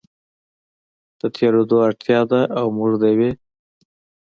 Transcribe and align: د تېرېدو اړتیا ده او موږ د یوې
د 1.19 1.21
تېرېدو 1.35 1.77
اړتیا 1.87 2.19
ده 2.31 2.41
او 2.59 2.65
موږ 2.77 2.91
د 3.01 3.03
یوې 3.13 3.31